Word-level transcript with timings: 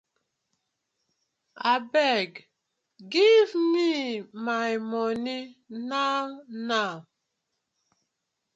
Abeg 1.73 2.31
giv 3.11 3.49
me 3.73 3.89
my 4.45 4.77
money 4.77 5.41
now 5.93 6.41
now. 6.49 7.05